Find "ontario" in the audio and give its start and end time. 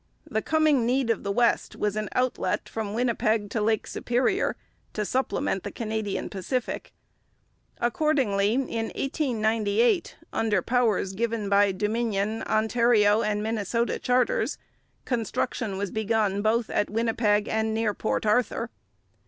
12.47-13.21